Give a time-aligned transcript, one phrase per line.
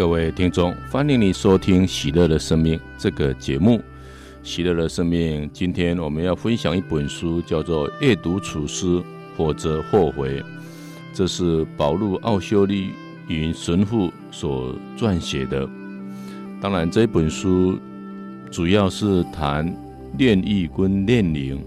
[0.00, 3.76] 各位听众，欢迎你收听《喜乐的生命》这个节目。
[4.42, 9.02] 《喜乐的生命》，今天我们要分享一本书，叫做《阅读处师，
[9.36, 10.40] 否则后悔》。
[11.12, 12.92] 这是保禄奥修利
[13.28, 15.68] 云神父所撰写的。
[16.62, 17.78] 当然，这本书
[18.50, 19.70] 主要是谈
[20.16, 21.62] 炼狱跟炼灵。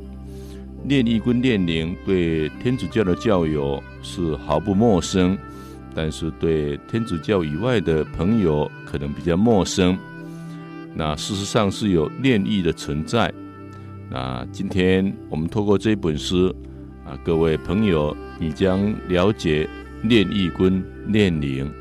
[0.86, 5.38] 炼狱跟炼灵对天主教的教友是毫不陌生。
[5.96, 9.98] 但是对天主教以外的朋友可能比较陌生。
[10.96, 13.34] 那事实上是有炼狱的存在。
[14.10, 16.54] 那今天我们透过这本书
[17.06, 19.68] 啊，各位朋友，你将了解
[20.04, 21.72] 炼狱跟炼灵。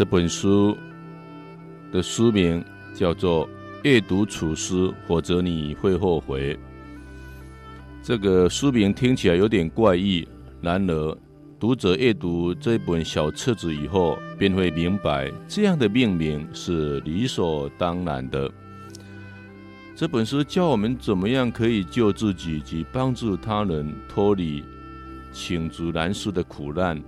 [0.00, 0.74] 这本书
[1.92, 3.46] 的书名叫做
[3.82, 6.54] 《阅读处书，否则你会后悔》。
[8.02, 10.26] 这个书名听起来有点怪异，
[10.62, 11.18] 然而
[11.58, 18.50] 读者阅读这本小册子以后，便会明白这样的命名是理所当然的。
[19.94, 24.64] 这本书教我们怎么样可以救自己及帮助他人脱离
[25.30, 26.98] 罄竹难书的苦难。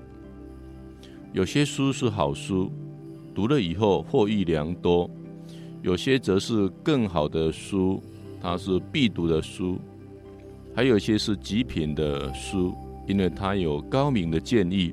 [1.33, 2.71] 有些书是好书。
[3.35, 5.09] 读了以后获益良多，
[5.81, 7.99] 有些则是更好的书，
[8.43, 9.79] 它是必读的书；
[10.77, 12.75] 还有一些是极品的书，
[13.09, 14.93] 因为它有高明的建议，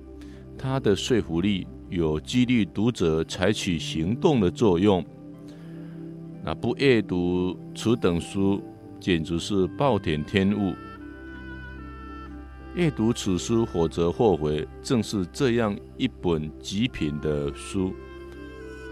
[0.58, 5.04] 它的说服力有激励读者采取行动的作用。
[6.42, 8.62] 那不阅读此等书，
[9.02, 10.74] 简直是暴殄天物。
[12.80, 17.94] 阅读此书，否则后悔，正是这样一本极品的书。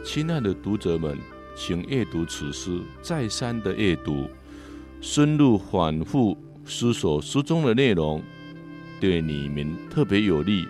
[0.03, 1.17] 亲爱的读者们，
[1.55, 4.25] 请阅读此书，再三的阅读，
[4.99, 8.21] 深入反复思索书中的内容，
[8.99, 10.67] 对你们特别有利，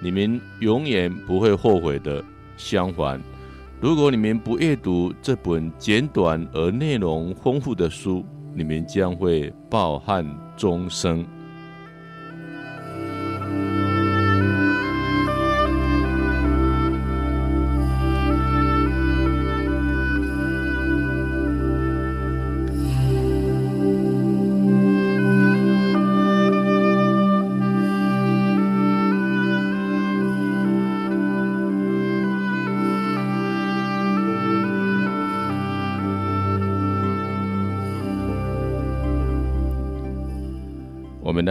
[0.00, 2.24] 你们永远不会后悔的。
[2.56, 3.20] 相反，
[3.80, 10.24] 如果你们不阅读这本简短而内容丰富的书，你们将会抱憾
[10.56, 11.26] 终生。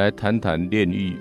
[0.08, 1.18] 来谈谈炼狱。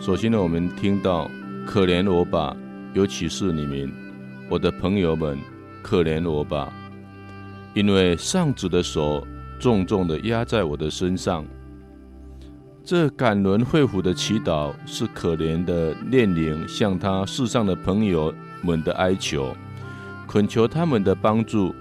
[0.00, 1.30] 首先呢，我们听到
[1.64, 2.56] “可怜我吧”，
[2.92, 3.92] 尤其是你们，
[4.48, 5.38] 我的朋友们，
[5.80, 6.72] 可怜我吧，
[7.72, 9.24] 因为上主的手
[9.60, 11.46] 重重的压在我的身上。
[12.82, 19.54] 这感人肺腑的祈祷，是可怜的炼灵向他世上的朋友们的哀求，
[20.26, 21.72] 恳求他们的帮助。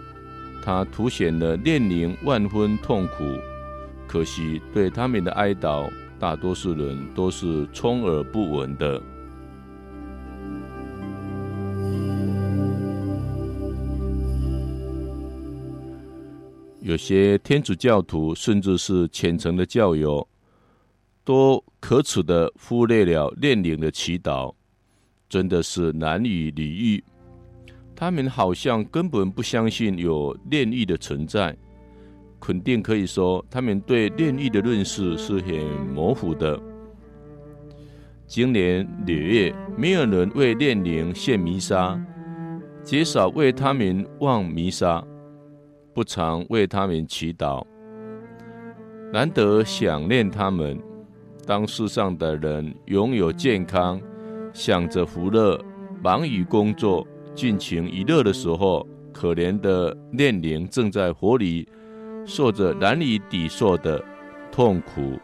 [0.62, 3.24] 他凸显了炼灵万分痛苦。
[4.12, 5.88] 可惜，对他们的哀悼，
[6.18, 9.00] 大多数人都是充耳不闻的。
[16.82, 20.28] 有些天主教徒，甚至是虔诚的教友，
[21.24, 24.52] 都可耻的忽略了炼灵的祈祷，
[25.30, 27.04] 真的是难以理喻。
[27.96, 31.56] 他们好像根本不相信有炼狱的存在。
[32.40, 35.54] 肯定可以说，他们对炼狱的认识是很
[35.94, 36.60] 模糊的。
[38.26, 42.00] 今年六月，没有人为炼灵献弥撒，
[42.84, 45.04] 极少为他们望弥撒，
[45.94, 47.66] 不常为他们祈祷。
[49.12, 50.80] 难得想念他们，
[51.46, 54.00] 当世上的人拥有健康，
[54.54, 55.60] 享着福乐，
[56.02, 61.68] 忙于工作，尽情娱乐的时候，可怜的炼灵正在火里。
[62.30, 64.02] 受着难以抵受的
[64.52, 65.20] 痛苦。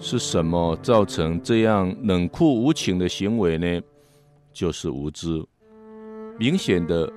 [0.00, 3.80] 是什么造成这样冷酷无情的行为呢？
[4.52, 5.44] 就是无知。
[6.38, 7.12] 明显的，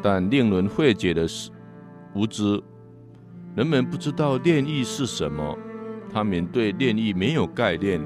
[0.00, 1.50] 但令人费解的是
[2.14, 2.62] 无知。
[3.56, 5.58] 人们不知道炼狱是什么，
[6.12, 8.00] 他们对炼狱没有概念，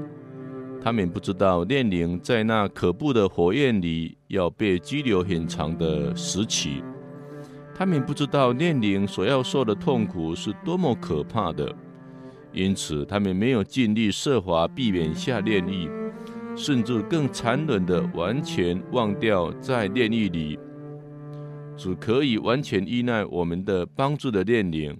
[0.81, 6.83] 他们不知道炼灵在那可怖的火焰里要被拘留很长的时期，
[7.75, 11.71] 他们不知道炼灵所要受的痛苦是多么可怕的，
[12.55, 15.89] 因此他们没有尽力设法避免下炼狱，
[16.55, 20.57] 甚至更残忍的完全忘掉在炼狱里，
[21.75, 24.97] 只可以完全依赖我们的帮助的炼灵。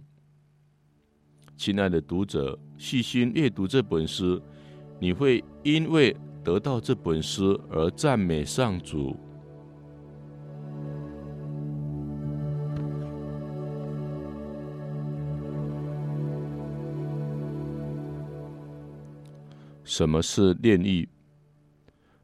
[1.55, 4.41] 亲爱的读者，细心阅读这本诗，
[4.99, 6.13] 你会因为
[6.43, 9.15] 得到这本诗而赞美上主。
[19.85, 21.07] 什么是炼狱？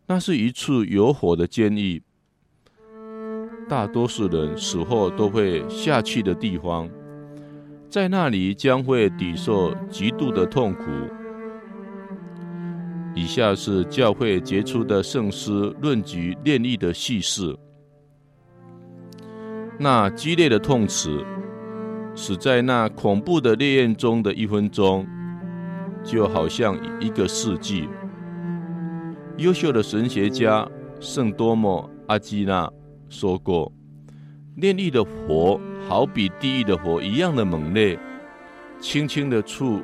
[0.07, 2.01] 那是一处有火的监狱，
[3.69, 6.89] 大多数人死后都会下去的地方。
[7.87, 10.83] 在那里将会抵受极度的痛苦。
[13.13, 17.55] 以下是教会杰出的圣师论及炼狱的叙事。
[19.77, 21.23] 那激烈的痛楚，
[22.15, 25.05] 死在那恐怖的烈焰中的一分钟，
[26.03, 27.87] 就好像一个世纪。
[29.37, 30.67] 优秀的神学家
[30.99, 32.69] 圣多莫阿基纳
[33.09, 33.71] 说过。
[34.57, 37.97] 炼狱的火好比地狱的火一样的猛烈，
[38.79, 39.81] 轻轻的触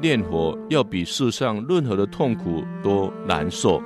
[0.00, 3.80] 炼火，要比世上任何的痛苦都难受。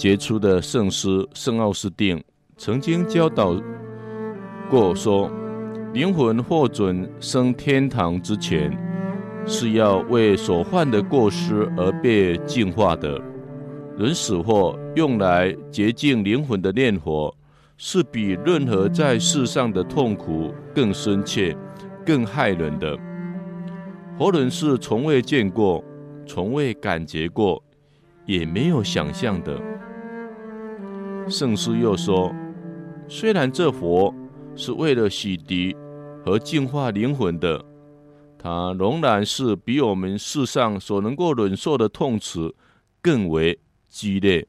[0.00, 2.18] 杰出的圣师圣奥斯定
[2.56, 3.54] 曾经教导
[4.70, 5.30] 过说，
[5.92, 8.74] 灵魂获准升天堂之前，
[9.44, 13.20] 是要为所犯的过失而被净化的。
[13.98, 17.30] 人死后用来洁净灵魂的炼火，
[17.76, 21.54] 是比任何在世上的痛苦更深切、
[22.06, 22.98] 更害人的。
[24.16, 25.84] 活人是从未见过、
[26.26, 27.62] 从未感觉过。
[28.26, 29.60] 也没有想象的。
[31.30, 32.34] 圣师又说，
[33.08, 34.12] 虽然这佛
[34.56, 35.76] 是为了洗涤
[36.24, 37.64] 和净化灵魂的，
[38.36, 42.52] 它仍然是比我们世上所能够忍受的痛楚
[43.00, 44.46] 更为激烈。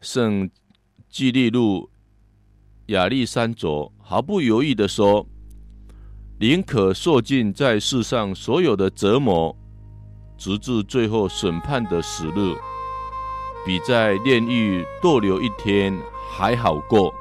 [0.00, 0.48] 圣
[1.08, 1.90] 基利路
[2.86, 5.26] 亚历山卓毫不犹豫地说
[6.38, 9.54] ：“宁可受尽在世上所有的折磨。”
[10.38, 12.54] 直至最后审判的时日，
[13.64, 15.96] 比在炼狱逗留一天
[16.30, 17.14] 还好过。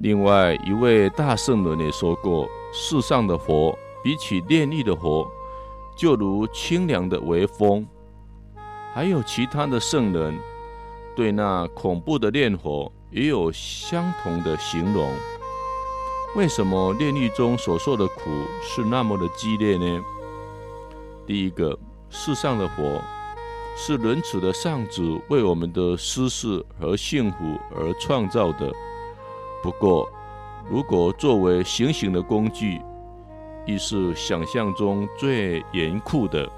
[0.00, 5.26] 另外一位大圣人也说过：“世上的火比起炼狱的火，
[5.96, 7.86] 就如清凉的微风。”
[8.92, 10.36] 还有其他的圣人
[11.14, 15.12] 对那恐怖的炼火也有相同的形容。
[16.36, 18.30] 为什么炼狱中所受的苦
[18.62, 20.02] 是那么的激烈呢？
[21.26, 23.00] 第一个，世上的火
[23.76, 28.72] 是仁慈的上主为我们的舒适和幸福而创造的。
[29.62, 30.10] 不过，
[30.68, 32.80] 如果作为行刑的工具，
[33.66, 36.48] 亦是想象中最严酷的。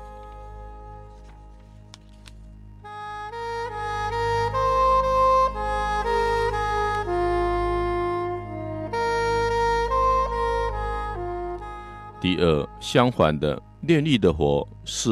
[12.20, 15.10] 第二，相反的，炼狱的火是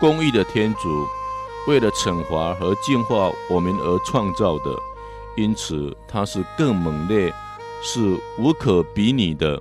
[0.00, 1.06] 公义的天主
[1.68, 4.74] 为了惩罚和净化我们而创造的。
[5.36, 7.32] 因此，它是更猛烈，
[7.84, 9.60] 是无可比拟的。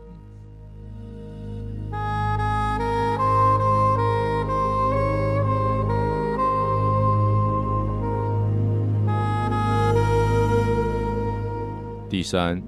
[12.07, 12.61] 第三，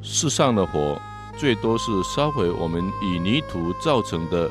[0.00, 0.98] 世上的火
[1.36, 4.50] 最多是烧毁我们以泥土造成的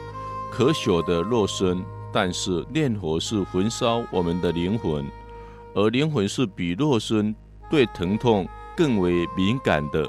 [0.52, 5.04] 可朽的肉身，但是炼火是焚烧我们的灵魂，
[5.74, 7.36] 而灵魂是比肉身
[7.72, 10.08] 对疼痛更为敏感的。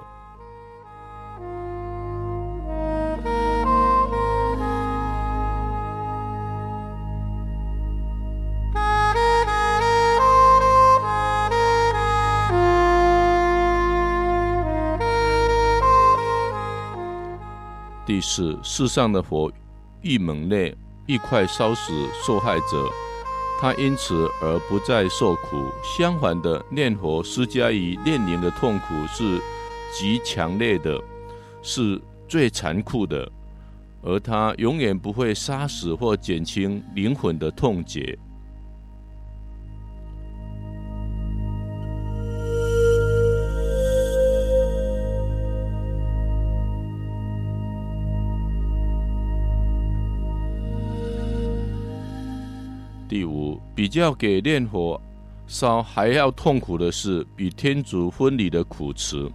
[18.08, 19.52] 第四，世上的火
[20.00, 20.74] 愈猛烈，
[21.08, 21.92] 愈快烧死
[22.24, 22.88] 受害者，
[23.60, 25.66] 他因此而不再受苦。
[25.82, 29.38] 相反的，念佛施加于念灵的痛苦是
[29.92, 30.98] 极强烈的，
[31.60, 33.30] 是最残酷的，
[34.00, 38.18] 而他永远不会杀死或减轻灵魂的痛结。
[53.78, 55.00] 比较给炼火
[55.46, 59.30] 烧还要痛苦的是与天主分离的苦辞。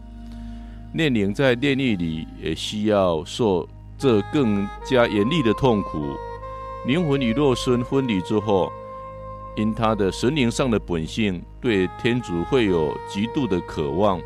[0.95, 3.65] 炼灵在炼狱里也需要受
[3.97, 6.13] 这更加严厉的痛苦。
[6.85, 8.69] 灵魂与肉身分离之后，
[9.55, 14.19] 因他的神灵上的本性，对天主会有极度的渴望。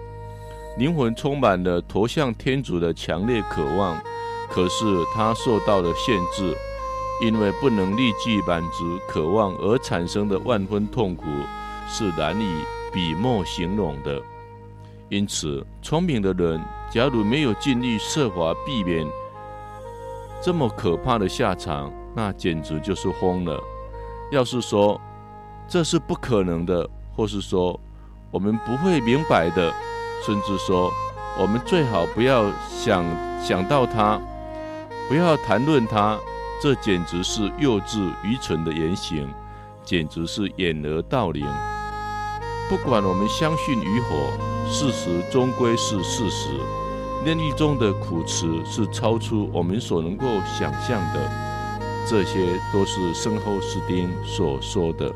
[0.79, 4.01] 灵魂充满了投向天主的强烈渴望，
[4.49, 4.83] 可是
[5.13, 6.57] 他受到了限制。
[7.19, 11.23] 因为不能立即满足渴望而产生的万分痛苦，
[11.87, 14.21] 是难以笔墨形容的。
[15.09, 19.07] 因此，聪明的人假如没有尽力设法避免
[20.41, 23.59] 这么可怕的下场，那简直就是疯了。
[24.31, 24.99] 要是说
[25.67, 27.79] 这是不可能的，或是说
[28.29, 29.73] 我们不会明白的，
[30.23, 30.91] 甚至说
[31.39, 33.03] 我们最好不要想
[33.41, 34.21] 想到它，
[35.09, 36.19] 不要谈论它。
[36.59, 39.27] 这简直是幼稚愚蠢的言行，
[39.83, 41.45] 简直是掩耳盗铃。
[42.67, 44.31] 不管我们相信与否，
[44.67, 46.49] 事实终归是事实。
[47.23, 51.31] 炼狱中的苦词是超出我们所能够想象的，
[52.07, 55.13] 这些都是圣后斯丁所说的。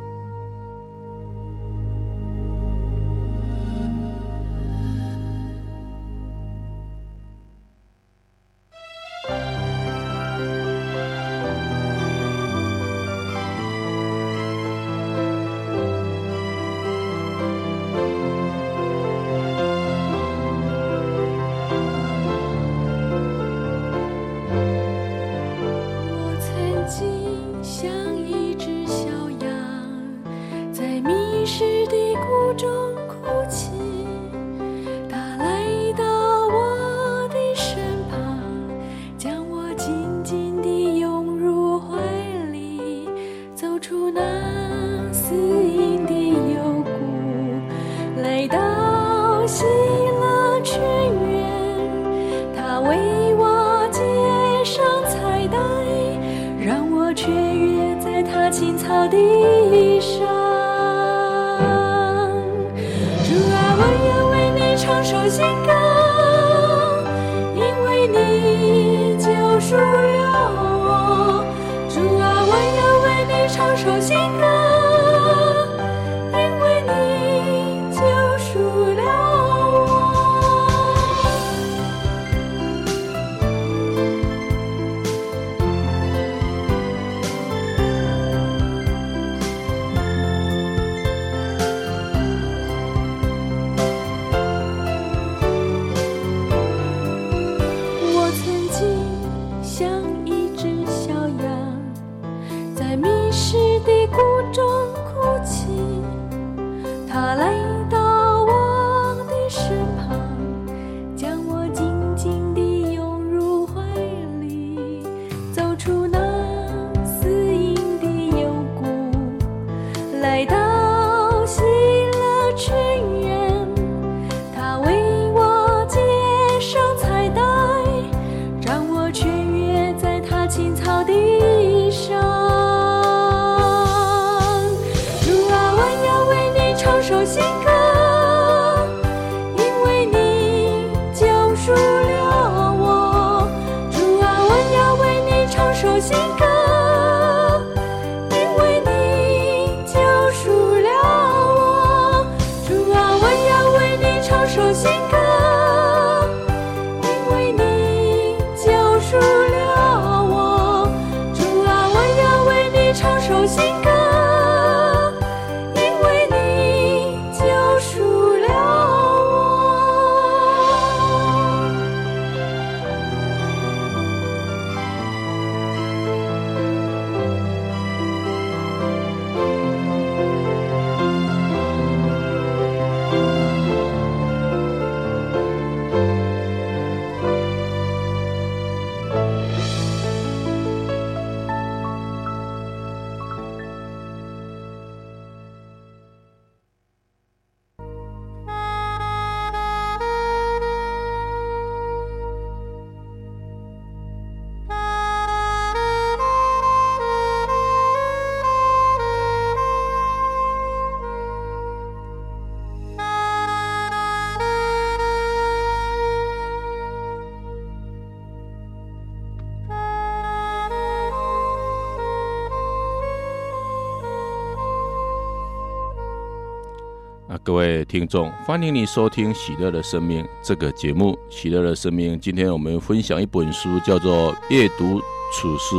[227.44, 231.14] 各位听众，欢迎你收听《喜乐的生命》这个节目。
[231.28, 235.02] 《喜乐的生命》，今天我们分享一本书，叫做《阅读
[235.34, 235.76] 处师，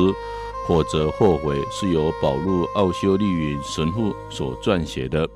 [0.66, 5.28] 或者后悔》，是由保禄奥修利云神父所撰写的。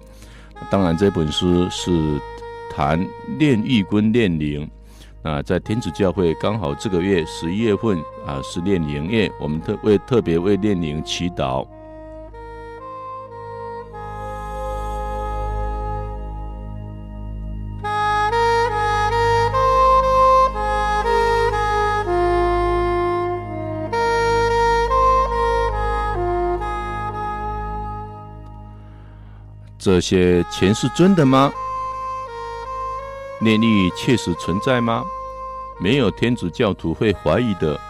[0.69, 2.21] 当然，这本书是
[2.75, 3.07] 谈
[3.39, 4.69] 炼狱跟炼灵。
[5.23, 11.65] 那在天主教会，刚好这个月十一月份啊，是炼灵月，我们特为特别为炼灵祈祷。
[29.87, 31.49] 这些钱是真的吗？
[33.41, 35.05] 炼狱确实存在吗？
[35.79, 37.81] 没有天主教徒会怀疑的。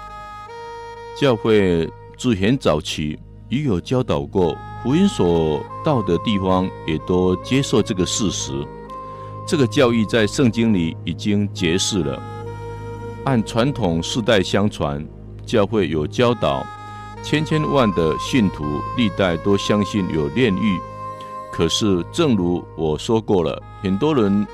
[1.19, 8.53] 教会自很早期已有教导过，福音所到的地方也都接受这个事实。
[9.49, 12.23] 这个教义在圣经里已经揭示了。
[13.25, 15.03] 按传统世代相传，
[15.47, 16.63] 教会有教导，
[17.23, 20.79] 千千万的信徒历代都相信有炼狱。
[21.57, 24.47] 可是，正如我说过了，很多人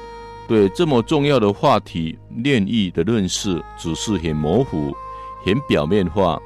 [0.46, 4.94] 对这么重要的话题——炼狱的认识，只是很模糊、
[5.44, 6.40] 很表面化，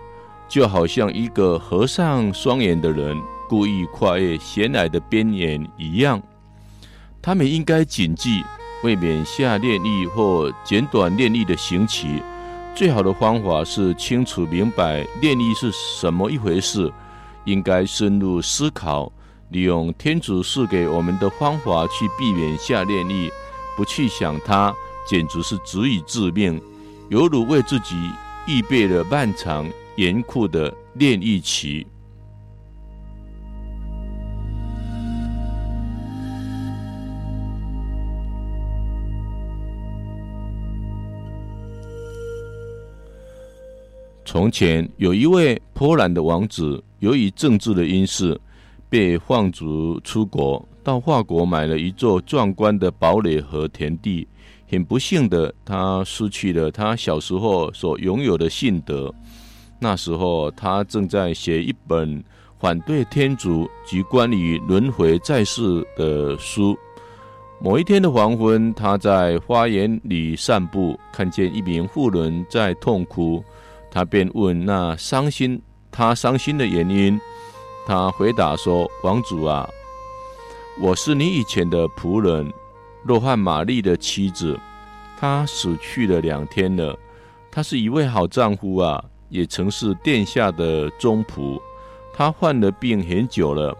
[0.48, 3.14] 就好像一个合上双眼的人
[3.50, 6.22] 故意跨越悬崖的边缘一样。
[7.20, 8.42] 他们应该谨记，
[8.82, 12.22] 为免下炼狱或简短炼狱的刑期，
[12.74, 16.90] 最好的方法是清楚明白炼狱是什么一回事，
[17.44, 19.12] 应该深入思考。
[19.50, 23.30] 利用天主赐给我们的方法去避免下炼狱，
[23.76, 24.74] 不去想它，
[25.08, 26.60] 简直是足以致命，
[27.10, 27.94] 犹如为自己
[28.46, 31.86] 预备了漫长严酷的炼狱期。
[44.24, 48.38] 从前有一位波兰的王子，由于政治的因素，
[48.88, 54.26] 被放逐出国，到法国买了一座壮观的堡垒和田地。
[54.68, 59.14] 很不幸的，他失去了他小时候所拥有的信德。
[59.78, 62.24] 那时候，他正在写一本
[62.58, 66.76] 反对天主及关于轮回在世的书。
[67.60, 73.44] 某一天的黄昏，他在花园里散步，看见一名妇人在痛哭，
[73.90, 77.18] 他便问那伤心，他伤心的原因。
[77.86, 79.64] 他回答说：“王主啊，
[80.80, 82.52] 我是你以前的仆人，
[83.04, 84.58] 洛汉玛丽的妻子，
[85.16, 86.98] 她死去了两天了。
[87.48, 91.60] 她是一位好丈夫啊，也曾是殿下的忠仆。
[92.12, 93.72] 她患了病很久了，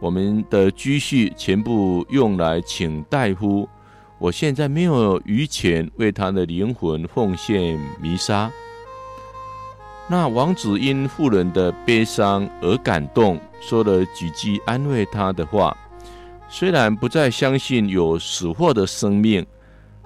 [0.00, 3.68] 我们的积蓄全部用来请大夫。
[4.18, 8.50] 我现在没有余钱为她的灵魂奉献弥撒。”
[10.06, 15.76] 那王子因妇人的悲伤而感动，说了几句安慰她的话。
[16.48, 19.44] 虽然不再相信有死或的生命，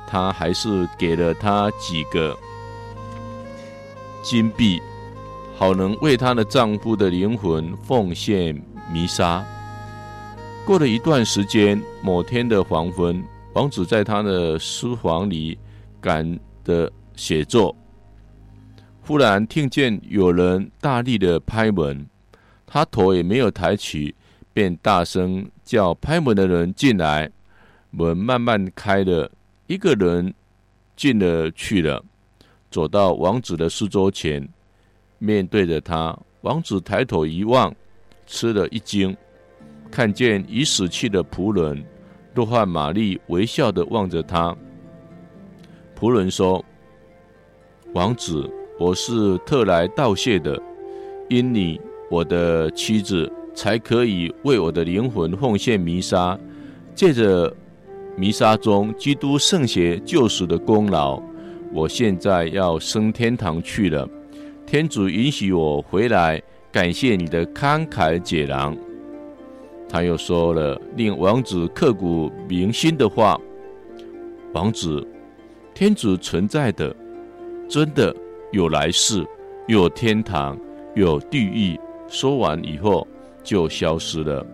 [0.07, 2.35] 他还是给了她几个
[4.23, 4.81] 金币，
[5.57, 8.55] 好能为她的丈夫的灵魂奉献
[8.91, 9.45] 弥撒。
[10.65, 13.23] 过了一段时间，某天的黄昏，
[13.55, 15.59] 王子在他的书房里
[16.01, 17.75] 赶的写作。
[19.09, 22.07] 忽然听见有人大力的拍门，
[22.67, 24.15] 他头也没有抬起，
[24.53, 27.31] 便大声叫拍门的人进来。
[27.91, 29.33] 门慢慢开了，
[29.67, 30.35] 一个人
[30.95, 32.05] 进了去了，
[32.71, 34.47] 走到王子的书桌前，
[35.17, 36.15] 面对着他。
[36.43, 37.75] 王子抬头一望，
[38.27, 39.17] 吃了一惊，
[39.91, 41.83] 看见已死去的仆人
[42.35, 44.55] 若翰玛丽微笑的望着他。
[45.99, 46.63] 仆人说
[47.95, 48.47] ：“王子。”
[48.79, 50.57] 我是特来道谢的，
[51.29, 56.39] 因你，我的妻子，才可以为我的灵魂奉献弥撒。
[56.95, 57.53] 借着
[58.17, 61.21] 弥撒中基督圣血救赎的功劳，
[61.73, 64.09] 我现在要升天堂去了。
[64.65, 68.77] 天主允许我回来，感谢你的慷慨解囊。
[69.89, 73.41] 他又说了令王子刻骨铭心的话：
[74.53, 75.05] 王子，
[75.75, 76.95] 天主存在的，
[77.69, 78.15] 真的。
[78.51, 79.27] 有来世，
[79.67, 80.59] 有天堂，
[80.95, 81.79] 有地狱。
[82.09, 83.07] 说完以后，
[83.43, 84.45] 就消失了。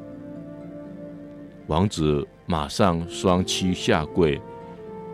[1.68, 4.40] 王子马上双膝下跪，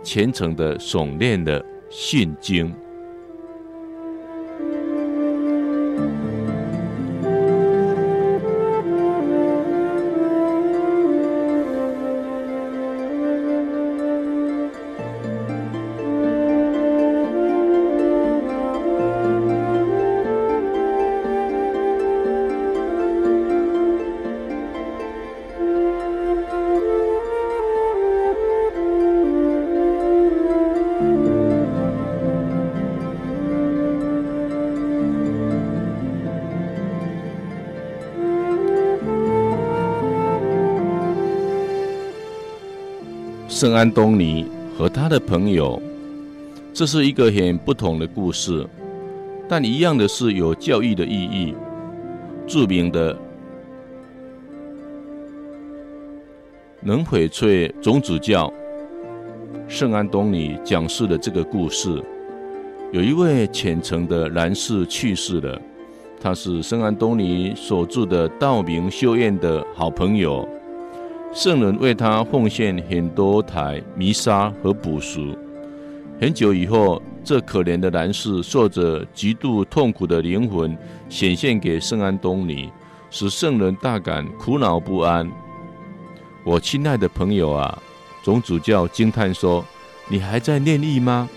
[0.02, 2.74] 虔诚的诵念了信经。
[43.60, 45.78] 圣安东尼和他的朋友，
[46.72, 48.66] 这是一个很不同的故事，
[49.46, 51.54] 但一样的是有教育的意义。
[52.46, 53.14] 著名的
[56.80, 58.50] 能翡翠总主教
[59.68, 62.02] 圣安东尼讲述了这个故事。
[62.92, 65.60] 有一位虔诚的男士去世了，
[66.18, 70.48] 他是圣安东尼所住的道明修院的好朋友。
[71.32, 75.36] 圣人为他奉献很多台弥撒和补赎。
[76.20, 80.76] 很久以后，这可怜的男士受着极度痛苦的灵魂
[81.08, 82.68] 显现给圣安东尼，
[83.10, 85.30] 使圣人大感苦恼不安。
[86.44, 87.78] 我亲爱的朋友啊，
[88.24, 89.64] 总主教惊叹说
[90.10, 91.28] ：“你还在念义吗？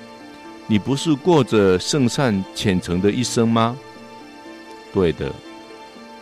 [0.66, 3.78] 你不是过着圣善虔诚的一生吗？”
[4.92, 5.32] 对的。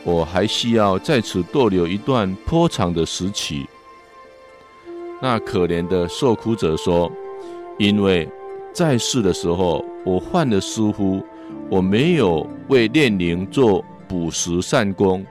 [0.03, 3.67] 我还需要在此逗留一段颇长的时期。
[5.21, 7.11] 那可怜的受苦者说
[7.77, 8.27] ：“因为
[8.73, 11.21] 在世的时候，我犯了疏忽，
[11.69, 15.23] 我没有为炼灵做补食善功。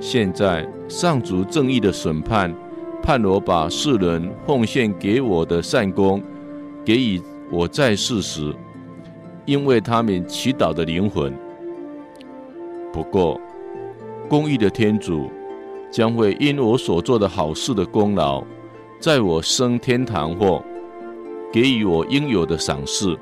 [0.00, 2.54] 现在上主正义的审判，
[3.02, 6.22] 判我把世人奉献给我的善功，
[6.82, 8.54] 给予我在世时，
[9.44, 11.30] 因为他们祈祷的灵魂。
[12.90, 13.38] 不过。”
[14.28, 15.30] 公义的天主
[15.90, 18.42] 将会因我所做的好事的功劳，
[18.98, 20.64] 在我升天堂后
[21.52, 23.16] 给予我应有的赏赐。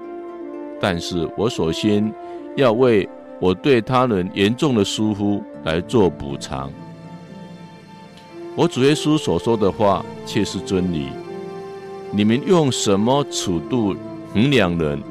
[0.80, 2.12] 但是我首先
[2.56, 3.08] 要为
[3.40, 6.70] 我对他人严重的疏忽来做补偿。
[8.54, 11.08] 我主耶稣所说的话却是真理。
[12.10, 13.96] 你们用什么尺度
[14.34, 15.02] 衡量人，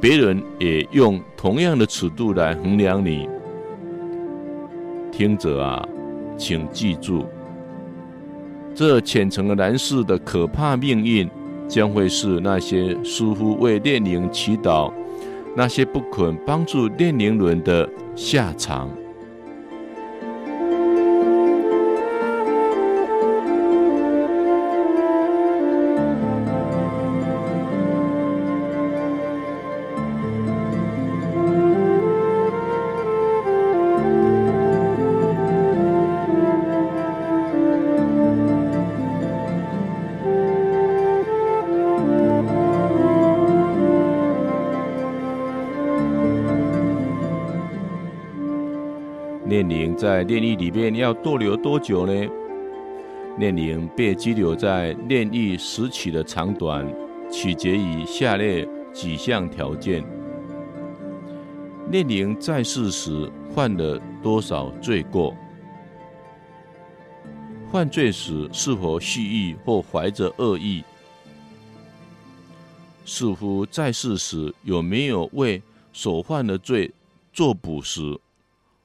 [0.00, 3.28] 别人也用同样的尺度来衡量你。
[5.12, 5.86] 听者啊，
[6.38, 7.26] 请记住，
[8.74, 11.28] 这虔诚的男士的可怕命运，
[11.68, 14.90] 将会是那些疏忽为列宁祈祷、
[15.54, 18.88] 那些不肯帮助列宁人的下场。
[50.02, 52.28] 在炼狱里面要逗留多久呢？
[53.38, 56.84] 炼灵被拘留在炼狱时期的长短，
[57.30, 60.04] 取决于下列几项条件：
[61.92, 65.36] 炼灵在世时犯了多少罪过？
[67.70, 70.82] 犯罪时是否蓄意或怀着恶意？
[73.04, 75.62] 似乎在世时有没有为
[75.92, 76.90] 所犯的罪
[77.32, 78.20] 做补赎？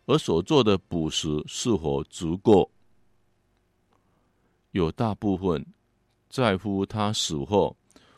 [0.07, 2.71] 而所做的补食是否足够？
[4.71, 5.65] 有大部分
[6.29, 7.75] 在乎他死后，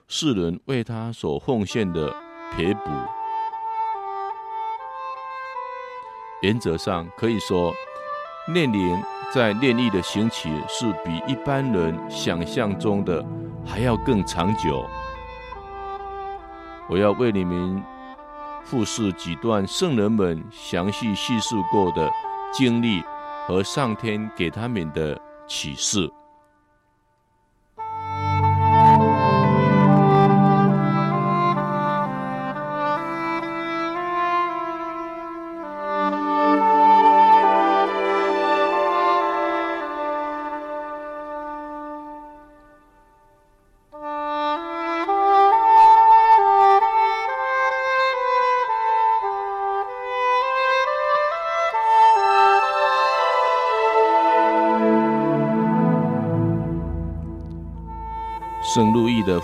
[0.07, 2.13] 世人为他所奉献的
[2.51, 2.91] 赔补。
[6.43, 7.73] 原则上可以说，
[8.53, 13.25] 炼灵在炼狱的行期是比一般人想象中的
[13.65, 14.85] 还要更长久。
[16.87, 17.83] 我要为你们。
[18.69, 22.07] 复述几段圣人们详细叙述过的
[22.53, 23.01] 经历
[23.47, 26.07] 和上天给他们的启示。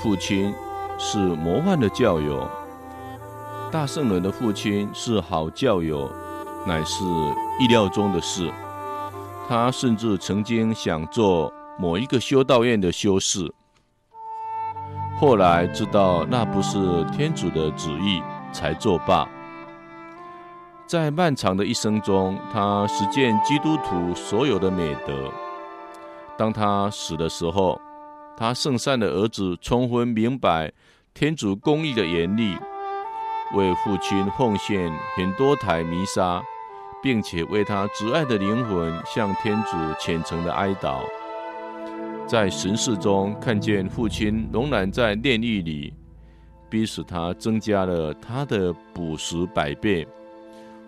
[0.06, 0.54] 父亲
[1.00, 2.48] 是魔幻的教友，
[3.72, 6.08] 大圣人的父亲是好教友，
[6.63, 7.04] 乃是
[7.60, 8.54] 意料中的事。
[9.50, 13.52] 他甚至曾经想做某一个修道院的修士，
[15.20, 18.22] 后来知道那不是天主的旨意，
[18.54, 19.28] 才作罢。
[20.86, 25.32] 在漫长的一生中，他实践基督徒所有的美德。
[26.38, 27.82] 当他死的时候，
[28.38, 30.71] 他圣善的儿子充分明白
[31.13, 32.56] 天主公义的严厉，
[33.54, 36.43] 为父亲奉献很多台弥撒，
[37.02, 41.00] 并且为他挚爱的灵魂向天主虔诚的哀祷。
[42.28, 45.93] 在神视中看见父亲仍然在炼狱里，
[46.69, 50.06] 逼使他增加了他的捕食百倍。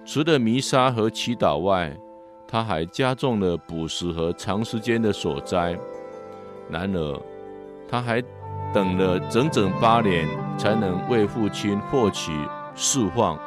[0.03, 1.95] 除了弥撒和祈祷外，
[2.47, 5.77] 他还加重了捕食和长时间的所斋。
[6.69, 7.21] 然而，
[7.89, 8.21] 他还
[8.73, 12.32] 等了整整八年，才能为父亲获取
[12.76, 13.39] 释放。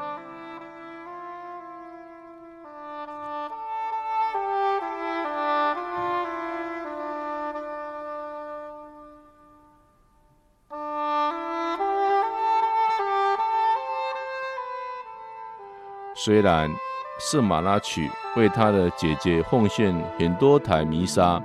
[16.14, 16.70] 虽然
[17.18, 21.40] 圣马拉曲为他的姐姐奉献很多台弥撒、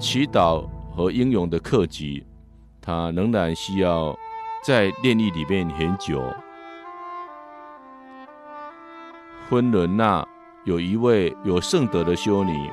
[0.00, 2.24] 祈祷和英勇的克己，
[2.80, 4.16] 他仍然需要
[4.64, 6.22] 在炼狱里面很久。
[9.48, 10.26] 芬伦娜
[10.62, 12.70] 有一位有圣德的修女，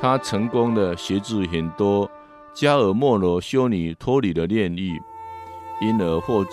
[0.00, 2.08] 她成功的协助很多
[2.54, 5.02] 加尔默罗修女脱离了炼狱，
[5.80, 6.46] 因而获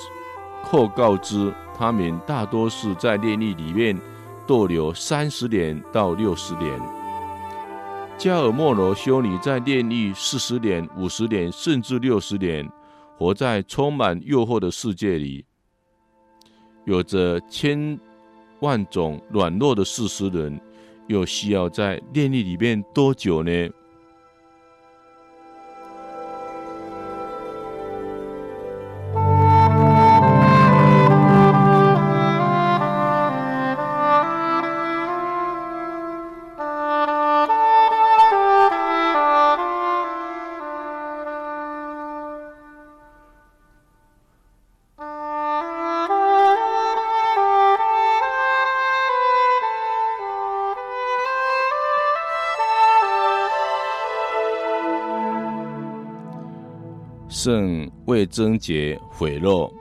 [0.63, 1.53] 获告知。
[1.77, 3.99] 他们大多是在炼狱里面
[4.47, 6.94] 逗留三十年到六十年。
[8.17, 12.67] 加尔默罗修女在炼狱四十年、五十年，甚至六十年，
[13.17, 15.45] 活在充满诱惑的世界里，
[16.85, 17.99] 有着千
[18.61, 20.59] 万种软弱的事实人，
[21.07, 23.69] 又需要在炼狱里面多久呢？
[57.45, 59.71] 圣为贞洁毁落，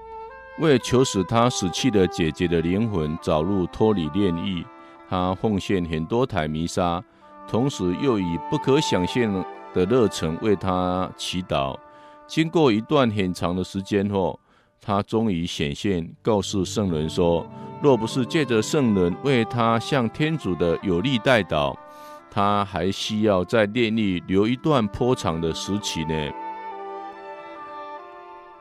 [0.59, 4.63] 为求使他死去的姐姐的灵魂早日脱离炼狱，
[5.09, 7.03] 他奉献很多台弥撒，
[7.49, 11.75] 同时又以不可想象的热忱为他祈祷。
[12.27, 14.39] 经过一段很长的时间后，
[14.79, 17.47] 他终于显现，告诉圣人说
[17.81, 21.75] ：“若不是借着圣人为他向天主的有力代祷，
[22.31, 26.15] 他还需要在炼狱留一段颇长的时期呢。”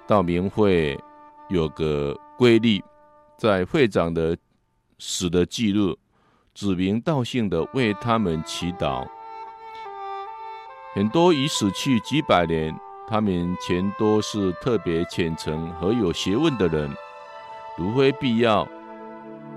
[0.05, 0.99] 道明会
[1.49, 2.83] 有个规律，
[3.37, 4.37] 在会长的
[4.99, 5.97] 死的记录，
[6.53, 9.07] 指名道姓的为他们祈祷。
[10.93, 16.89] 很多已死去几百年，他们全都是特别虔诚和有学问的人。
[17.77, 18.67] 如非必要，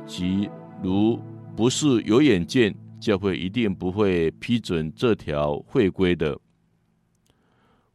[0.07, 0.49] 即
[0.83, 1.21] 如
[1.55, 6.39] 不是有眼见，教会一定不会批准这条会规的。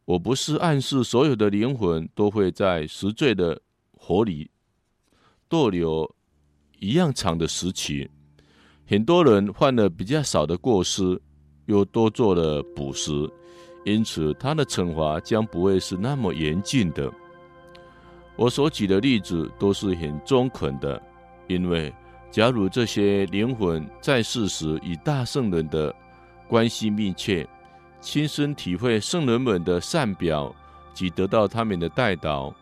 [0.04, 3.60] 我不是暗示所有的灵魂都会在十罪的
[3.92, 4.50] 火里
[5.48, 6.12] 逗留
[6.78, 8.10] 一样长的时期。
[8.84, 11.20] 很多人犯了比较少的过失，
[11.66, 13.30] 又多做了补赎，
[13.84, 17.10] 因此他的惩罚将不会是那么严峻的。
[18.34, 21.00] 我所举的例子都是很中肯的，
[21.46, 21.94] 因为
[22.30, 25.94] 假如这些灵魂在世时与大圣人的
[26.48, 27.48] 关系密切。
[28.02, 30.52] 亲身体会圣人们的善表
[30.92, 32.52] 及得到他们的代祷，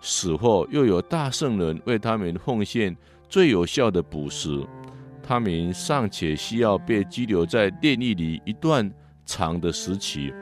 [0.00, 2.96] 死后又有大圣人为他们奉献
[3.28, 4.64] 最有效的补食，
[5.20, 8.88] 他们尚且需要被拘留在炼狱里一段
[9.26, 10.32] 长的时期，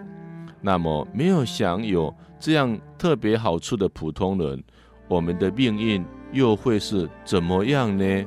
[0.61, 4.63] 那么没有享有这样特别好处的普通人，
[5.09, 8.25] 我们的命运又会是怎么样呢？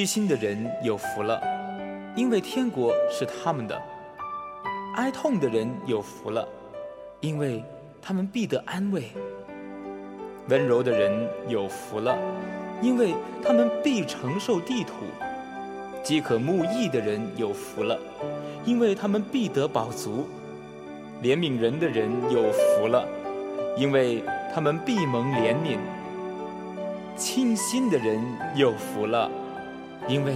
[0.00, 1.38] 虚心的人有福了，
[2.16, 3.76] 因为天国是他们的；
[4.96, 6.48] 哀痛的人有福了，
[7.20, 7.62] 因为
[8.00, 9.02] 他们必得安慰；
[10.48, 12.16] 温柔的人有福了，
[12.80, 14.94] 因为他们必承受地土；
[16.02, 17.98] 饥渴慕义的人有福了，
[18.64, 20.26] 因为他们必得饱足；
[21.22, 23.06] 怜悯人的人有福了，
[23.76, 25.76] 因为他们必蒙怜悯。”
[27.18, 28.18] 清心的人
[28.54, 29.30] 有福了，
[30.10, 30.34] 因为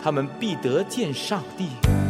[0.00, 2.03] 他们必得见上帝。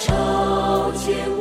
[0.00, 1.39] 愁情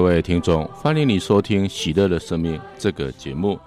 [0.00, 3.60] 各位听众，欢迎你收听《喜乐的生命》这个节目。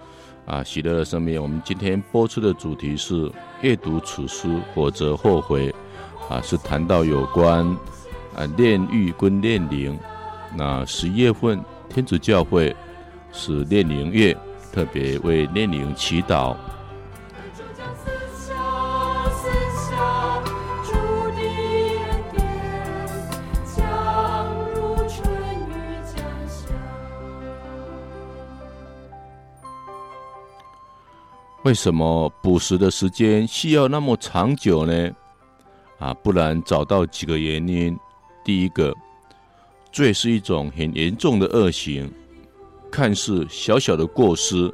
[0.48, 3.32] 啊，《喜乐的生命》，我们今天播出的主题是
[3.62, 5.72] 阅读此书，否则后悔。
[6.28, 7.64] 啊，是谈到有关
[8.36, 9.96] 啊炼狱跟炼灵。
[10.58, 12.76] 那十一月份，天主教会
[13.32, 14.36] 是炼灵月，
[14.72, 16.56] 特别为炼灵祈祷。
[31.64, 35.12] 为什么捕食的时间需要那么长久呢？
[35.98, 37.98] 啊，不然找到几个原因。
[38.44, 38.94] 第一个，
[39.90, 42.12] 罪是一种很严重的恶行，
[42.92, 44.70] 看似小小的过失，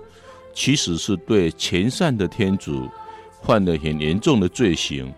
[0.52, 2.90] 其实是对前善的天主
[3.44, 5.14] 犯了很严重的罪行。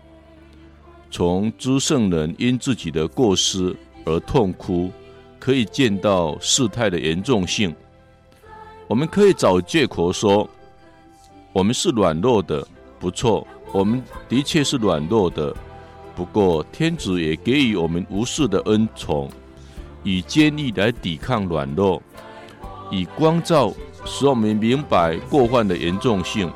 [1.10, 4.90] 从诸圣人因自己的过失而痛哭，
[5.38, 7.74] 可以见到事态的严重性。
[8.88, 10.46] 我们可以找借口说。
[11.52, 12.66] 我们是软弱的，
[12.98, 15.54] 不错，我们的确是软弱的。
[16.14, 19.30] 不过，天主也给予我们无数的恩宠，
[20.02, 22.02] 以坚毅来抵抗软弱，
[22.90, 23.72] 以光照
[24.04, 26.50] 使我们明白过患的严重性，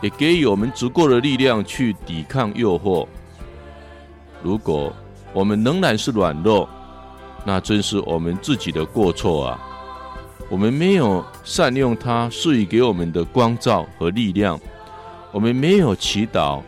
[0.00, 3.06] 也给予我们足够的力量去抵抗诱惑。
[4.42, 4.92] 如果
[5.32, 6.68] 我们仍然是软弱，
[7.44, 9.60] 那真是我们自己的过错啊！
[10.48, 14.60] 我们没有善用它赐予给我们的光照和力量，
[15.30, 16.60] 我们没有祈祷，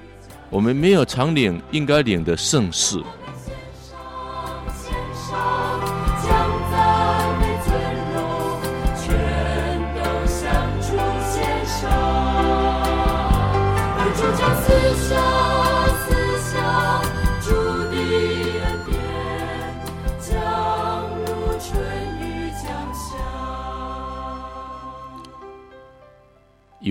[0.50, 3.02] 我们没有常领应该领的圣事。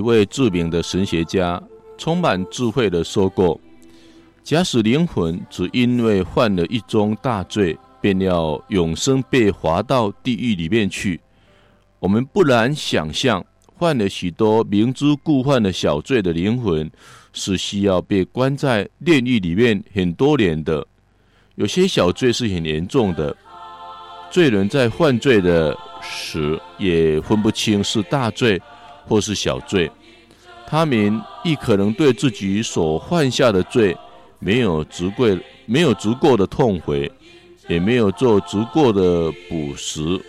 [0.07, 1.61] 位著名的神学家
[1.97, 3.59] 充满智慧地说过
[4.41, 11.19] ：“假使灵魂只因为犯了一宗大罪，便要永生被划到地狱里面去，
[11.99, 13.45] 我们不难想象，
[13.77, 16.89] 犯了许多明知故犯的小罪的灵魂
[17.33, 20.85] 是需要被关在炼狱里面很多年的。
[21.55, 23.35] 有些小罪是很严重的，
[24.31, 28.61] 罪人在犯罪的时也分不清是大罪。”
[29.07, 29.89] 或是小罪，
[30.67, 33.95] 他们亦可能对自己所犯下的罪
[34.39, 35.25] 没有足够、
[35.65, 37.11] 没有足够的痛悔，
[37.67, 40.21] 也没有做足够的补赎，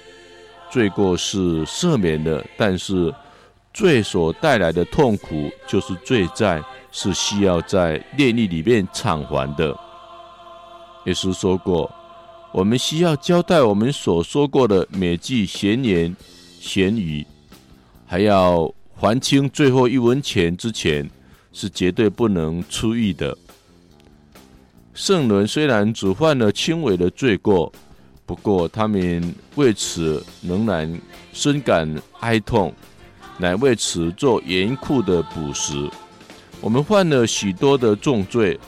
[0.71, 3.13] 罪过是赦免的，但是
[3.75, 9.77] 罪所带来的痛苦就是罪债，是需要在炼狱里面偿还的。
[11.05, 11.91] 耶稣说过，
[12.53, 16.15] 我们需要交代我们所说过的每句闲言
[16.61, 17.27] 闲语。
[18.11, 21.09] 还要还清最后一文钱之前，
[21.53, 23.37] 是绝对不能出狱的。
[24.95, 27.71] 圣伦虽然只犯了轻微的罪过，
[28.25, 30.99] 不过他们为此仍然
[31.35, 31.87] 深感
[32.21, 32.73] 哀痛，
[33.37, 35.89] 乃为此做严酷的补食。
[36.63, 38.59] 我们犯了许多的重罪，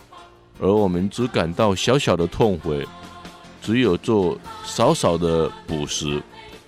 [0.61, 2.87] 而我们只感到小小的痛悔，
[3.63, 6.23] 只有做少少的补食，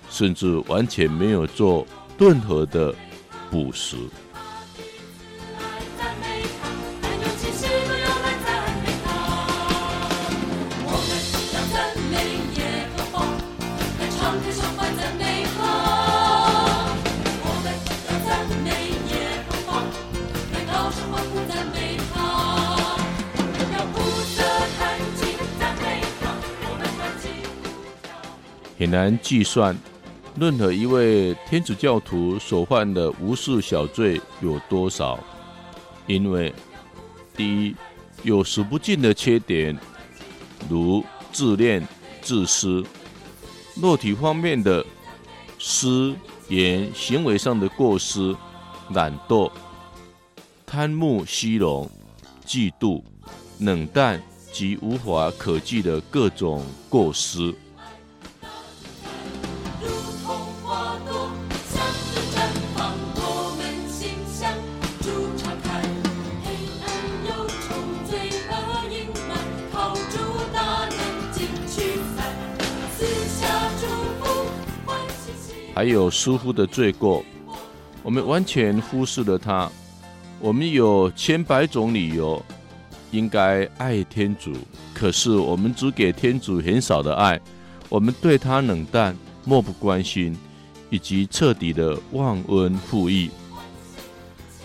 [0.09, 1.85] 甚至完全没有做。
[2.25, 2.95] 任何的
[3.51, 4.09] 补赎。
[28.79, 29.77] 很难计算。
[30.35, 35.19] 任何一位天主教徒所犯的无数小罪有多少？
[36.07, 36.53] 因为
[37.37, 37.75] 第一，
[38.23, 39.77] 有数不尽的缺点，
[40.67, 41.87] 如自恋、
[42.21, 42.83] 自私；
[43.79, 44.83] 肉体方面的
[45.59, 46.15] 失
[46.49, 48.35] 言行为上的过失、
[48.89, 49.51] 懒惰、
[50.65, 51.87] 贪慕虚荣、
[52.43, 53.03] 嫉妒、
[53.59, 54.21] 冷淡
[54.51, 57.53] 及无法可计的各种过失。
[75.73, 77.23] 还有疏忽的罪过，
[78.03, 79.69] 我们完全忽视了他。
[80.39, 82.43] 我们有千百种理由
[83.11, 84.53] 应该爱天主，
[84.93, 87.39] 可是我们只给天主很少的爱，
[87.89, 89.15] 我们对他冷淡、
[89.45, 90.37] 漠不关心，
[90.89, 93.29] 以及彻底的忘恩负义。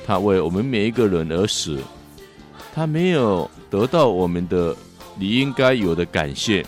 [0.07, 1.81] 他为我们每一个人而死，
[2.75, 4.75] 他没有得到我们的
[5.19, 6.65] 你应该有的感谢，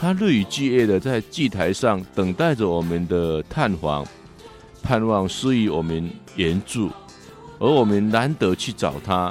[0.00, 4.02] 他日以继夜的在祭台上等待着我们的探访，
[4.82, 6.88] 盼望施予我们援助。
[7.58, 9.30] 而我们难得去找他，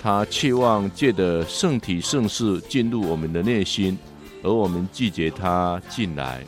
[0.00, 3.98] 他期望借着圣体圣事进入我们的内心，
[4.42, 6.42] 而我们拒绝他进来。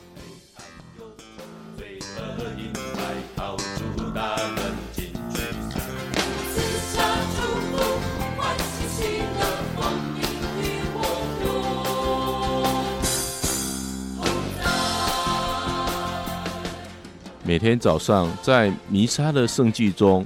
[17.51, 20.25] 每天早上在弥撒的圣祭中。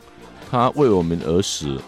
[0.51, 1.81] 他为我们而死，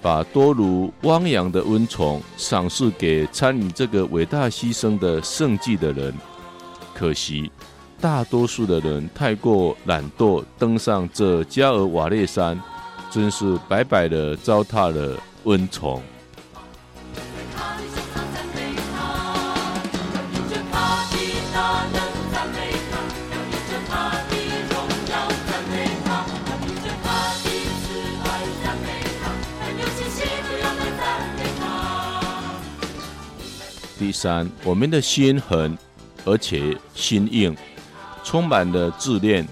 [0.00, 6.14] 把多如汪洋的恩宠赏赐给参与这个伟大牺牲的圣祭的人。
[6.94, 7.50] 可惜，
[8.00, 12.56] 大多数的人太过懒惰，登上这加尔瓦列山，
[13.10, 16.00] 真是白白的糟蹋了恩宠。
[33.98, 35.76] 第三，我们的心狠，
[36.24, 37.56] 而且心硬，
[38.22, 39.46] 充满了自恋。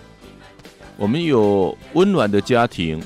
[0.97, 3.03] 我们有温暖的家庭、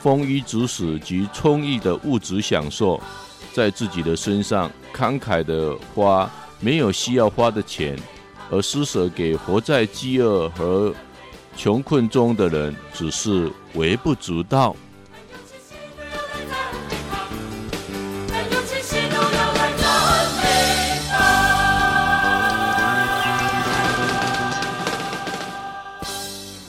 [0.00, 3.00] 丰衣足食及充裕的物质享受，
[3.52, 6.30] 在自己的身上慷慨的花
[6.60, 7.98] 没有需要花的钱，
[8.50, 10.94] 而施舍给活在饥饿和
[11.56, 14.74] 穷困中的人，只是微不足道。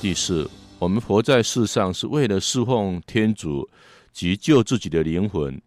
[0.08, 0.50] 第四，
[0.80, 3.70] 我们活在世上是为了侍奉天主
[4.14, 5.62] 及救自己的灵魂。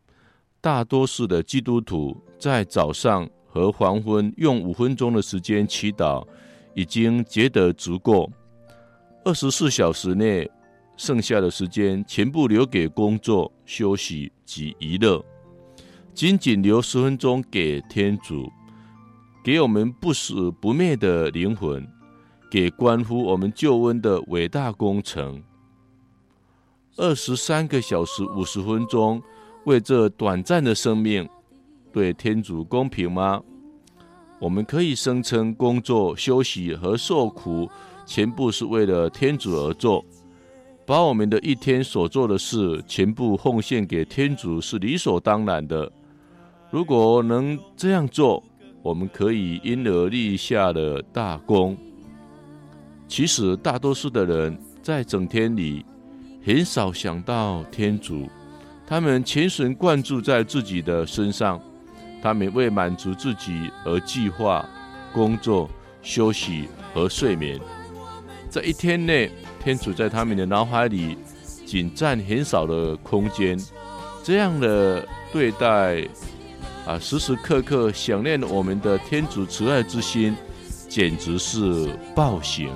[0.63, 6.27] 大多数的基督徒在早上和黄昏用五分钟的时间祈祷，
[6.75, 8.33] 已经觉得足够。
[9.27, 10.51] 二十四小时内
[10.97, 15.23] 剩下的时间全部留给工作、休息及娱乐，
[16.15, 18.51] 仅仅留十分钟给天主，
[19.45, 21.87] 给我们不死不灭的灵魂。
[22.51, 25.41] 给关乎我们救恩的伟大工程，
[26.97, 29.23] 二十三个小时五十分钟
[29.67, 31.29] 为这短暂的生命，
[31.93, 33.41] 对天主公平吗？
[34.41, 37.71] 我们可以声称工作、休息和受苦
[38.05, 40.05] 全部是为了天主而做，
[40.85, 45.93] 把我们的一天所做的事全部奉献给天主是理所当然的。
[46.69, 48.43] 如果能这样做，
[48.83, 51.77] 我们可以因而立下了大功。
[53.11, 55.85] 其实，大多数的人在整天里
[56.47, 58.31] 很少想到天主，
[58.87, 61.61] 他们全神贯注在自己的身上，
[62.23, 64.65] 他们为满足自己而计划
[65.13, 65.69] 工作、
[66.01, 67.59] 休息和睡眠。
[68.49, 69.29] 在一天内，
[69.61, 71.19] 天主在他们的脑海里
[71.67, 73.59] 仅占很少的空间。
[74.23, 76.07] 这样的对待，
[76.87, 80.37] 啊，时时刻刻想念我们的天主慈爱之心，
[80.89, 82.71] 简直是暴行。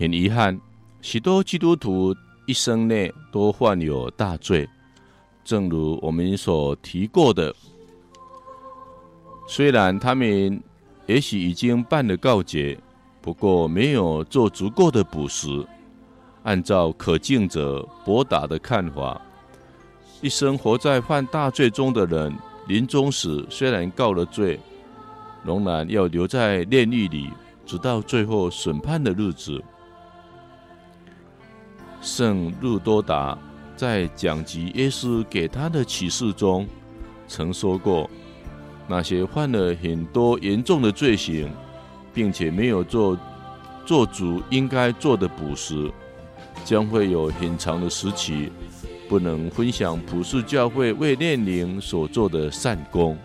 [0.00, 0.58] 很遗憾，
[1.02, 4.66] 许多基督徒一生内都患有大罪，
[5.44, 7.54] 正如我们所提过的。
[9.46, 10.58] 虽然他们
[11.04, 12.78] 也许已经办了告诫，
[13.20, 15.66] 不过没有做足够的补食。
[16.44, 19.20] 按照可敬者博达的看法，
[20.22, 22.34] 一生活在犯大罪中的人，
[22.66, 24.58] 临终时虽然告了罪，
[25.44, 27.28] 仍然要留在炼狱里，
[27.66, 29.62] 直到最后审判的日子。
[32.00, 33.36] 圣路多达
[33.76, 36.66] 在讲及耶稣给他的启示中，
[37.28, 38.08] 曾说过：
[38.88, 41.50] 那些犯了很多严重的罪行，
[42.12, 43.18] 并且没有做
[43.84, 45.90] 做主应该做的补时，
[46.64, 48.50] 将会有很长的时期，
[49.08, 53.16] 不能分享普世教会为炼灵所做的善功。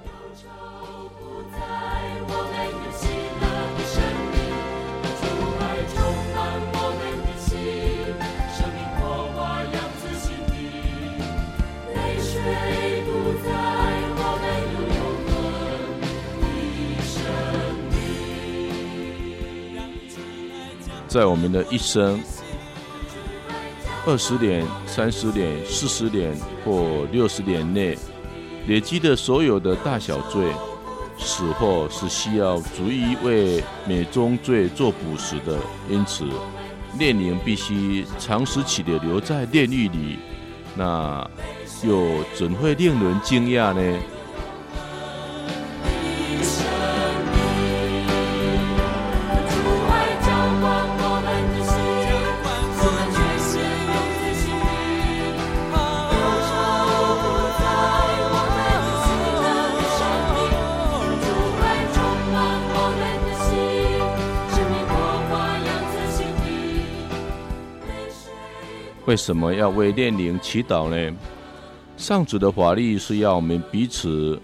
[21.16, 22.22] 在我们的一生，
[24.06, 26.36] 二十年、三十年、四十年
[26.66, 27.98] 或六十年内，
[28.68, 30.44] 累积的所有的大小罪，
[31.18, 35.58] 死后是需要逐一为每宗罪做补赎的。
[35.90, 36.26] 因此，
[37.00, 40.20] 炼灵必须长时期的留在炼狱里，
[40.76, 41.26] 那
[41.82, 44.00] 又怎会令人惊讶呢？
[69.16, 71.18] 为什么要为炼灵祈祷呢？
[71.96, 74.38] 上主的法律是要我们彼此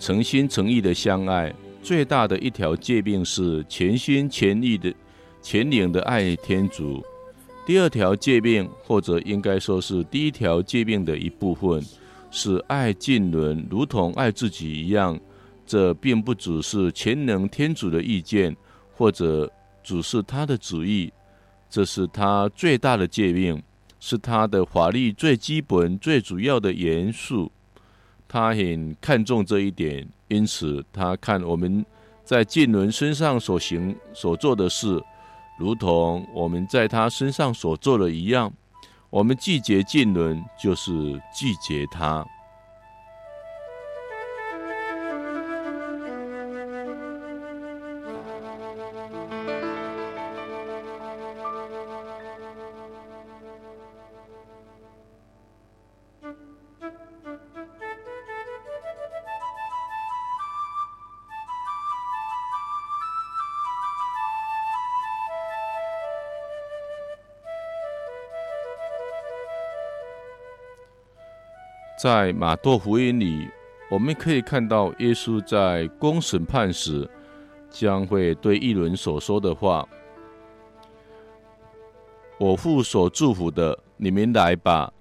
[0.00, 1.54] 诚心诚意的相爱。
[1.80, 4.92] 最大的一条诫命是全心全意的、
[5.40, 7.00] 全灵的爱天主。
[7.64, 11.80] 第二条诫命，或者应该说是第一条诫命的一部分，
[12.32, 15.16] 是爱近邻如同爱自己一样。
[15.64, 18.56] 这并不只是全能天主的意见，
[18.92, 19.48] 或者
[19.84, 21.12] 只是他的旨意，
[21.70, 23.62] 这是他最大的诫命。
[23.98, 27.50] 是他的法律最基本、最主要的元素，
[28.28, 31.84] 他很看重这一点，因此他看我们
[32.24, 35.02] 在近邻身上所行所做的事，
[35.58, 38.52] 如同我们在他身上所做的一样。
[39.08, 40.92] 我们拒绝近邻，就是
[41.34, 42.26] 拒绝他。
[72.06, 73.48] 在马窦福音里，
[73.90, 77.10] 我们可以看到耶稣在公审判时
[77.68, 79.84] 将会对一轮所说的话
[82.38, 84.92] ：“我父所祝福的，你们来吧，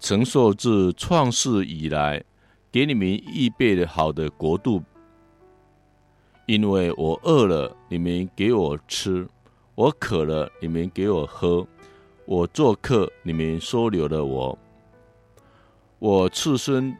[0.00, 2.24] 承受自创世以来
[2.72, 4.82] 给你们预备的好的国度。
[6.46, 9.26] 因为我饿了，你们给我吃；
[9.74, 11.66] 我渴了，你们给我喝；
[12.24, 14.58] 我做客，你们收留了我。”
[16.04, 16.94] 我赤身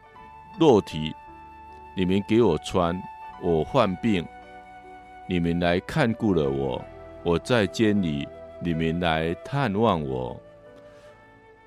[0.57, 1.13] 裸体，
[1.95, 2.91] 你们给我穿；
[3.39, 4.25] 我患病，
[5.29, 6.81] 你们来看顾了我；
[7.23, 8.27] 我在监里，
[8.59, 10.35] 你们来探望我。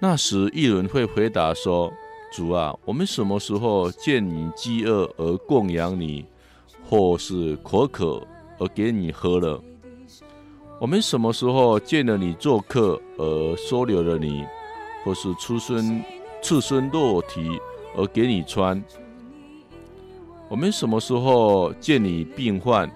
[0.01, 1.93] 那时，一人会回答说
[2.35, 6.27] ：“主啊，我们什么时候见你饥饿而供养你，
[6.89, 8.21] 或是口渴
[8.59, 9.63] 而给你喝了？
[10.81, 14.45] 我们什么时候见了你做客而收留了你，
[15.05, 16.03] 或是出生？”
[16.41, 17.61] 赤身裸体
[17.97, 18.83] 而给你穿，
[20.49, 22.91] 我们什么时候见你病患，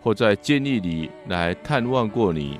[0.00, 2.58] 或在监狱里来探望过你？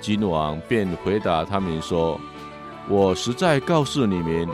[0.00, 2.20] 君王便回答他们说
[2.88, 4.48] ：“我实在告诉你们，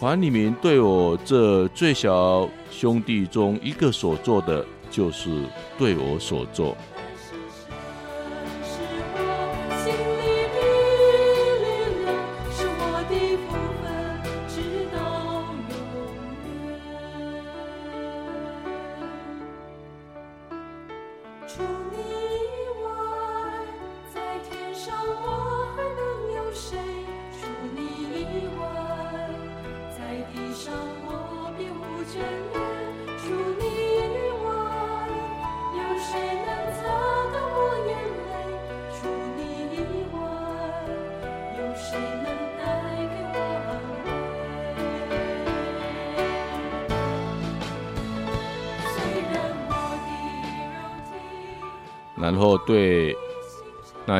[0.00, 5.44] 凡你们对我这最小兄弟中一个所做的，就是
[5.78, 6.76] 对我所做。”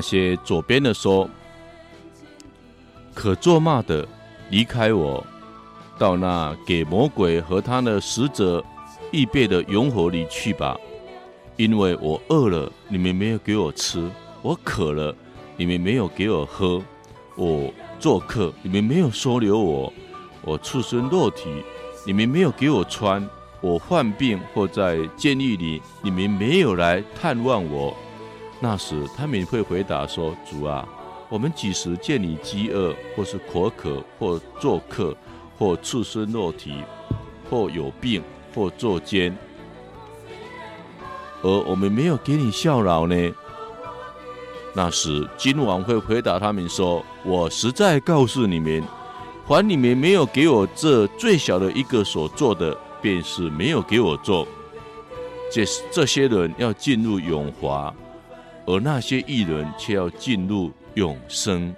[0.02, 1.30] 些左边的说
[3.14, 4.06] ：“可作骂的，
[4.50, 5.24] 离开我，
[5.96, 8.62] 到那给魔鬼和他的使者
[9.12, 10.76] 预备的永火里去吧。
[11.56, 14.00] 因为我饿了，你们没有给我吃；
[14.42, 15.14] 我渴了，
[15.56, 16.82] 你们没有给我喝；
[17.36, 19.92] 我做客，你们没有收留我；
[20.42, 21.62] 我出身肉体，
[22.04, 23.22] 你们没有给我穿；
[23.60, 27.94] 我患病或在监狱里，你们没有来探望我。
[28.64, 30.88] 那时他们会回答说：“主啊，
[31.28, 35.16] 我们几时见你饥饿，或是口渴，或做客，
[35.58, 36.76] 或赤身裸体，
[37.50, 38.22] 或有病，
[38.54, 39.36] 或坐监，
[41.42, 43.16] 而我们没有给你效劳呢？”
[44.74, 48.80] 那时君王会回答他们说：“我实在告诉你们，
[49.44, 54.46] 凡你们没有给我这最小的一个所做的，便是没有给我做。
[55.50, 57.92] 这这些人要进入永华。”
[58.66, 61.74] 而那些艺人却要进入永生。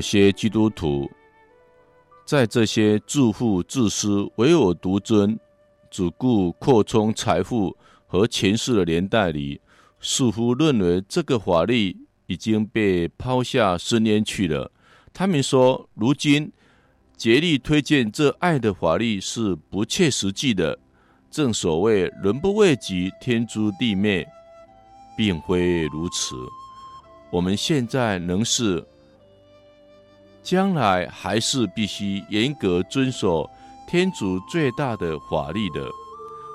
[0.00, 1.10] 有些基督徒
[2.24, 5.38] 在这些自负、自私、唯我独尊、
[5.90, 7.76] 只顾扩充财富
[8.06, 9.60] 和权势的年代里，
[10.00, 11.94] 似乎认为这个法律
[12.26, 14.72] 已经被抛下十年去了。
[15.12, 16.50] 他们说，如今
[17.18, 20.78] 竭力推荐这爱的法律是不切实际的。
[21.30, 24.26] 正所谓“人不为己，天诛地灭”，
[25.14, 26.34] 并非如此。
[27.30, 28.82] 我们现在能是。
[30.42, 33.48] 将来还是必须严格遵守
[33.86, 35.88] 天主最大的法律的，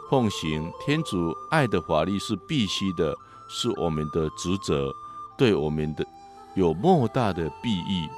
[0.09, 3.15] 奉行天主爱的法律是必须的，
[3.47, 4.91] 是我们的职责，
[5.37, 6.05] 对我们的
[6.55, 8.09] 有莫大的裨益。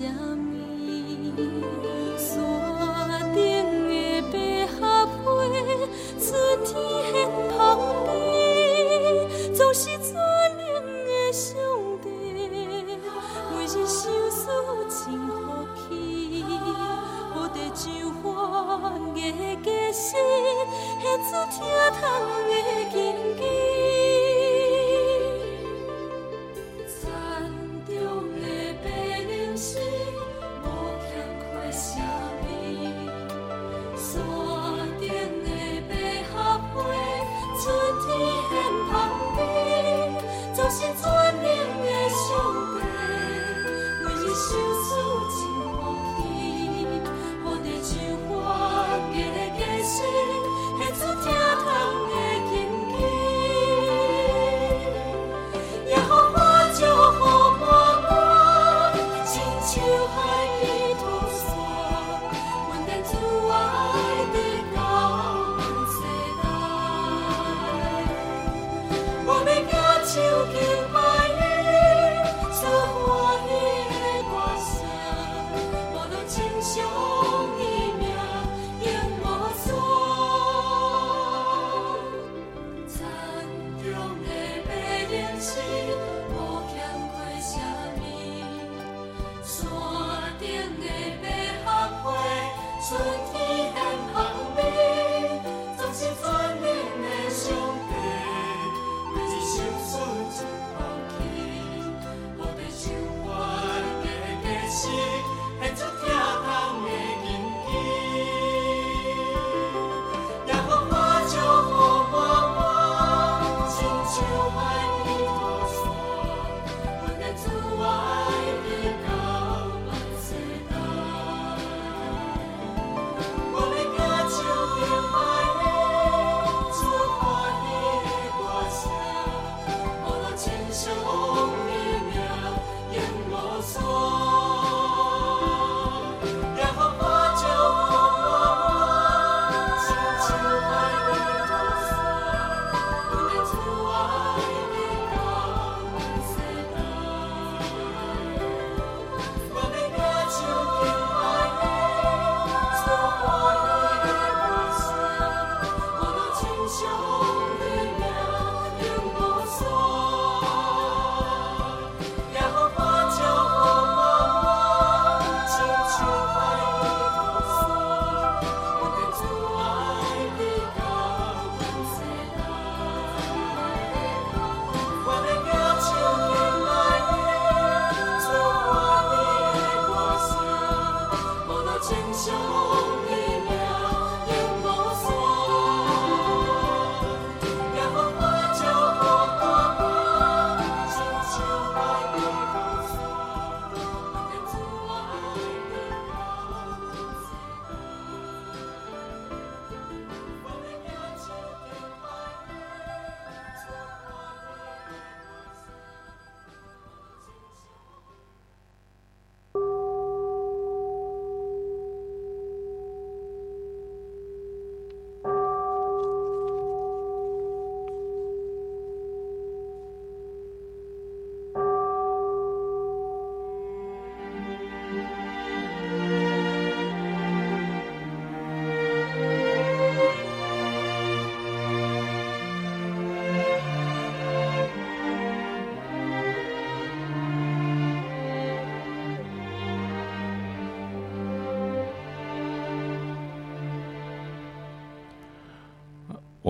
[0.00, 0.29] 想。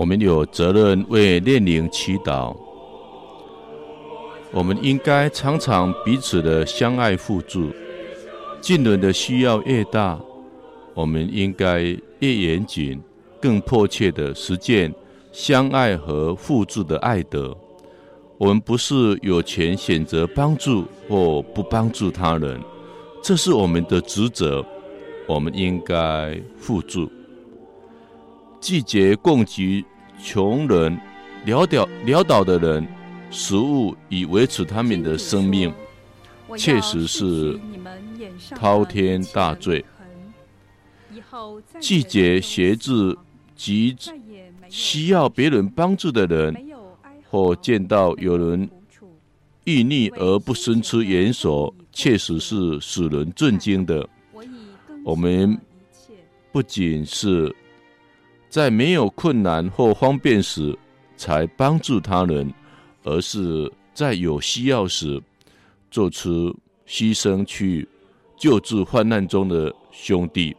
[0.01, 2.57] 我们有责任为恋灵祈祷。
[4.51, 7.69] 我们应该常常彼此的相爱互助。
[8.59, 10.19] 近人的需要越大，
[10.95, 11.81] 我们应该
[12.17, 12.99] 越严谨、
[13.39, 14.91] 更迫切的实践
[15.31, 17.55] 相爱和互助的爱德。
[18.39, 22.59] 我们不是有权选择帮助或不帮助他人，
[23.21, 24.65] 这是我们的职责。
[25.27, 27.07] 我们应该互助。
[28.61, 29.83] 季节供给
[30.23, 30.95] 穷人、
[31.47, 32.87] 潦倒潦倒的人
[33.31, 35.73] 食物以维持他们的生命，
[36.55, 37.59] 确实是
[38.51, 39.83] 滔天大罪。
[41.79, 43.17] 季节协助
[43.55, 43.95] 及
[44.69, 46.55] 需要别人帮助的人，
[47.31, 48.69] 或见到有人
[49.63, 54.07] 遇逆而不伸出援手，确实是使人震惊的。
[55.03, 55.59] 我们
[56.51, 57.53] 不仅是
[58.51, 60.77] 在没有困难或方便时
[61.15, 62.53] 才帮助他人，
[63.01, 65.21] 而是在有需要时
[65.89, 66.53] 做出
[66.85, 67.87] 牺牲去
[68.35, 70.53] 救治患难中的兄弟。